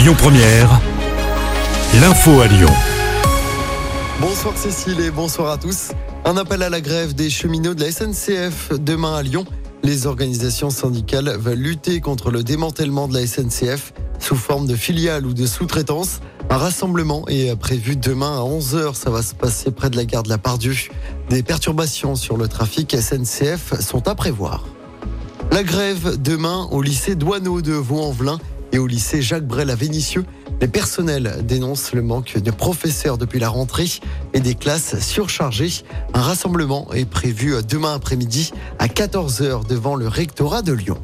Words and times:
Lyon 0.00 0.14
Première, 0.16 0.80
l'info 2.00 2.40
à 2.40 2.46
Lyon. 2.46 2.70
Bonsoir 4.18 4.56
Cécile 4.56 4.98
et 5.00 5.10
bonsoir 5.10 5.52
à 5.52 5.58
tous. 5.58 5.90
Un 6.24 6.38
appel 6.38 6.62
à 6.62 6.70
la 6.70 6.80
grève 6.80 7.14
des 7.14 7.28
cheminots 7.28 7.74
de 7.74 7.84
la 7.84 7.92
SNCF 7.92 8.72
demain 8.80 9.16
à 9.16 9.22
Lyon. 9.22 9.44
Les 9.82 10.06
organisations 10.06 10.70
syndicales 10.70 11.36
veulent 11.38 11.58
lutter 11.58 12.00
contre 12.00 12.30
le 12.30 12.42
démantèlement 12.42 13.08
de 13.08 13.14
la 13.14 13.26
SNCF 13.26 13.92
sous 14.18 14.36
forme 14.36 14.66
de 14.66 14.74
filiale 14.74 15.26
ou 15.26 15.34
de 15.34 15.44
sous-traitance. 15.44 16.20
Un 16.48 16.56
rassemblement 16.56 17.28
est 17.28 17.54
prévu 17.56 17.94
demain 17.94 18.38
à 18.38 18.40
11h. 18.40 18.94
Ça 18.94 19.10
va 19.10 19.20
se 19.22 19.34
passer 19.34 19.70
près 19.70 19.90
de 19.90 19.96
la 19.96 20.06
gare 20.06 20.22
de 20.22 20.30
la 20.30 20.38
Pardieu. 20.38 20.74
Des 21.28 21.42
perturbations 21.42 22.14
sur 22.14 22.38
le 22.38 22.48
trafic 22.48 22.96
SNCF 22.98 23.78
sont 23.80 24.08
à 24.08 24.14
prévoir. 24.14 24.64
La 25.52 25.62
grève 25.62 26.16
demain 26.22 26.68
au 26.70 26.80
lycée 26.80 27.16
Douaneau 27.16 27.60
de 27.60 27.72
Vaux-en-Velin 27.72 28.38
et 28.72 28.78
au 28.78 28.86
lycée 28.86 29.22
Jacques 29.22 29.46
Brel 29.46 29.70
à 29.70 29.74
Vénissieux. 29.74 30.24
Les 30.60 30.68
personnels 30.68 31.44
dénoncent 31.44 31.92
le 31.92 32.02
manque 32.02 32.38
de 32.38 32.50
professeurs 32.50 33.16
depuis 33.16 33.40
la 33.40 33.48
rentrée 33.48 33.88
et 34.34 34.40
des 34.40 34.54
classes 34.54 34.98
surchargées. 35.00 35.70
Un 36.12 36.20
rassemblement 36.20 36.92
est 36.92 37.06
prévu 37.06 37.54
demain 37.66 37.94
après-midi 37.94 38.52
à 38.78 38.86
14h 38.86 39.66
devant 39.66 39.96
le 39.96 40.06
rectorat 40.06 40.62
de 40.62 40.72
Lyon. 40.72 40.98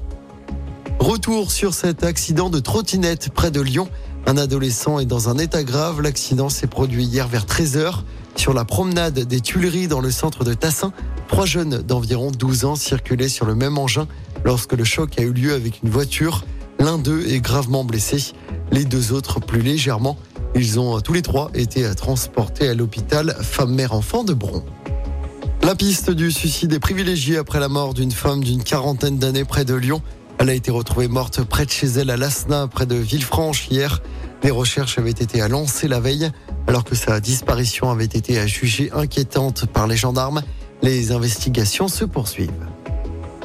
Retour 0.98 1.52
sur 1.52 1.72
cet 1.72 2.04
accident 2.04 2.50
de 2.50 2.58
trottinette 2.58 3.30
près 3.30 3.50
de 3.50 3.60
Lyon. 3.60 3.88
Un 4.26 4.36
adolescent 4.36 4.98
est 4.98 5.06
dans 5.06 5.28
un 5.28 5.38
état 5.38 5.62
grave. 5.62 6.02
L'accident 6.02 6.48
s'est 6.48 6.66
produit 6.66 7.04
hier 7.04 7.28
vers 7.28 7.46
13h 7.46 8.02
sur 8.34 8.52
la 8.52 8.64
promenade 8.64 9.20
des 9.20 9.40
Tuileries 9.40 9.88
dans 9.88 10.00
le 10.00 10.10
centre 10.10 10.44
de 10.44 10.52
Tassin. 10.52 10.92
Trois 11.28 11.46
jeunes 11.46 11.82
d'environ 11.82 12.30
12 12.30 12.64
ans 12.64 12.74
circulaient 12.74 13.28
sur 13.28 13.46
le 13.46 13.54
même 13.54 13.78
engin 13.78 14.06
lorsque 14.44 14.72
le 14.72 14.84
choc 14.84 15.18
a 15.18 15.22
eu 15.22 15.32
lieu 15.32 15.54
avec 15.54 15.82
une 15.82 15.90
voiture. 15.90 16.44
L'un 16.86 16.98
d'eux 16.98 17.26
est 17.26 17.40
gravement 17.40 17.82
blessé, 17.82 18.32
les 18.70 18.84
deux 18.84 19.10
autres 19.10 19.40
plus 19.40 19.60
légèrement. 19.60 20.16
Ils 20.54 20.78
ont 20.78 21.00
tous 21.00 21.14
les 21.14 21.22
trois 21.22 21.50
été 21.52 21.82
transportés 21.96 22.68
à 22.68 22.74
l'hôpital 22.74 23.36
femme-mère-enfant 23.40 24.22
de 24.22 24.32
Bron. 24.32 24.62
La 25.64 25.74
piste 25.74 26.12
du 26.12 26.30
suicide 26.30 26.72
est 26.72 26.78
privilégiée 26.78 27.38
après 27.38 27.58
la 27.58 27.66
mort 27.66 27.92
d'une 27.92 28.12
femme 28.12 28.44
d'une 28.44 28.62
quarantaine 28.62 29.18
d'années 29.18 29.44
près 29.44 29.64
de 29.64 29.74
Lyon. 29.74 30.00
Elle 30.38 30.48
a 30.48 30.54
été 30.54 30.70
retrouvée 30.70 31.08
morte 31.08 31.42
près 31.42 31.66
de 31.66 31.72
chez 31.72 31.88
elle 31.88 32.08
à 32.08 32.16
Lasna, 32.16 32.68
près 32.68 32.86
de 32.86 32.94
Villefranche, 32.94 33.66
hier. 33.68 34.00
Les 34.44 34.52
recherches 34.52 34.96
avaient 34.96 35.10
été 35.10 35.40
à 35.40 35.48
lancer 35.48 35.88
la 35.88 35.98
veille, 35.98 36.30
alors 36.68 36.84
que 36.84 36.94
sa 36.94 37.18
disparition 37.18 37.90
avait 37.90 38.04
été 38.04 38.46
jugée 38.46 38.92
inquiétante 38.92 39.66
par 39.66 39.88
les 39.88 39.96
gendarmes. 39.96 40.40
Les 40.82 41.10
investigations 41.10 41.88
se 41.88 42.04
poursuivent. 42.04 42.52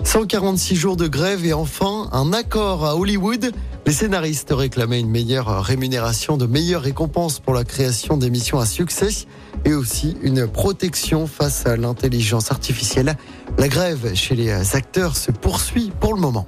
146 0.03 0.75
jours 0.75 0.97
de 0.97 1.07
grève 1.07 1.45
et 1.45 1.53
enfin 1.53 2.09
un 2.11 2.33
accord 2.33 2.85
à 2.85 2.95
Hollywood. 2.95 3.51
Les 3.85 3.93
scénaristes 3.93 4.51
réclamaient 4.51 4.99
une 4.99 5.09
meilleure 5.09 5.63
rémunération, 5.63 6.37
de 6.37 6.45
meilleures 6.45 6.81
récompenses 6.81 7.39
pour 7.39 7.53
la 7.53 7.63
création 7.63 8.17
d'émissions 8.17 8.59
à 8.59 8.65
succès 8.65 9.27
et 9.65 9.73
aussi 9.73 10.17
une 10.21 10.47
protection 10.47 11.27
face 11.27 11.65
à 11.65 11.77
l'intelligence 11.77 12.51
artificielle. 12.51 13.15
La 13.57 13.67
grève 13.67 14.13
chez 14.13 14.35
les 14.35 14.75
acteurs 14.75 15.15
se 15.15 15.31
poursuit 15.31 15.91
pour 15.99 16.13
le 16.13 16.21
moment. 16.21 16.45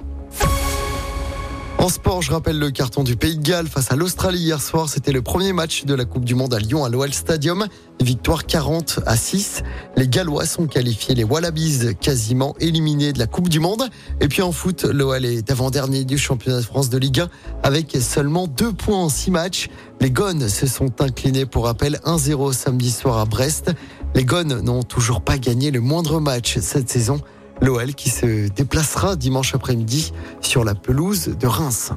En 1.84 1.90
sport, 1.90 2.22
je 2.22 2.32
rappelle 2.32 2.58
le 2.58 2.70
carton 2.70 3.04
du 3.04 3.14
Pays 3.14 3.36
de 3.36 3.42
Galles 3.42 3.66
face 3.66 3.92
à 3.92 3.94
l'Australie 3.94 4.38
hier 4.38 4.58
soir. 4.62 4.88
C'était 4.88 5.12
le 5.12 5.20
premier 5.20 5.52
match 5.52 5.84
de 5.84 5.94
la 5.94 6.06
Coupe 6.06 6.24
du 6.24 6.34
Monde 6.34 6.54
à 6.54 6.58
Lyon 6.58 6.82
à 6.82 6.88
l'OL 6.88 7.12
Stadium. 7.12 7.66
Victoire 8.00 8.46
40 8.46 9.00
à 9.04 9.18
6. 9.18 9.62
Les 9.98 10.08
Gallois 10.08 10.46
sont 10.46 10.66
qualifiés, 10.66 11.14
les 11.14 11.24
Wallabies 11.24 11.94
quasiment 12.00 12.54
éliminés 12.58 13.12
de 13.12 13.18
la 13.18 13.26
Coupe 13.26 13.50
du 13.50 13.60
Monde. 13.60 13.90
Et 14.22 14.28
puis 14.28 14.40
en 14.40 14.50
foot, 14.50 14.84
l'OL 14.84 15.26
est 15.26 15.50
avant-dernier 15.50 16.06
du 16.06 16.16
championnat 16.16 16.60
de 16.60 16.64
France 16.64 16.88
de 16.88 16.96
Ligue 16.96 17.20
1 17.20 17.28
avec 17.62 17.94
seulement 18.00 18.46
deux 18.46 18.72
points 18.72 19.02
en 19.02 19.10
six 19.10 19.30
matchs. 19.30 19.68
Les 20.00 20.10
Gones 20.10 20.48
se 20.48 20.66
sont 20.66 21.02
inclinés 21.02 21.44
pour 21.44 21.66
rappel 21.66 22.00
1-0 22.06 22.54
samedi 22.54 22.90
soir 22.90 23.18
à 23.18 23.26
Brest. 23.26 23.72
Les 24.14 24.24
Gones 24.24 24.62
n'ont 24.62 24.84
toujours 24.84 25.20
pas 25.20 25.36
gagné 25.36 25.70
le 25.70 25.82
moindre 25.82 26.18
match 26.18 26.56
cette 26.60 26.88
saison 26.88 27.20
l'OL 27.64 27.94
qui 27.94 28.10
se 28.10 28.48
déplacera 28.48 29.16
dimanche 29.16 29.54
après-midi 29.54 30.12
sur 30.40 30.64
la 30.64 30.74
pelouse 30.74 31.34
de 31.38 31.46
Reims. 31.46 31.90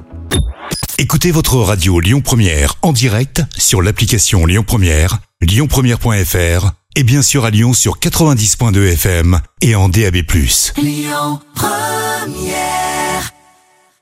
Écoutez 0.98 1.30
votre 1.30 1.56
radio 1.56 2.00
Lyon 2.00 2.20
Première 2.20 2.74
en 2.82 2.92
direct 2.92 3.42
sur 3.56 3.82
l'application 3.82 4.46
Lyon 4.46 4.64
Première, 4.66 5.18
lyonpremiere.fr 5.40 6.72
et 6.96 7.02
bien 7.04 7.22
sûr 7.22 7.44
à 7.44 7.50
Lyon 7.50 7.74
sur 7.74 7.98
90.2 7.98 8.92
FM 8.94 9.40
et 9.60 9.76
en 9.76 9.88
DAB+. 9.88 10.16
Lyon 10.76 11.40
Première 11.54 12.87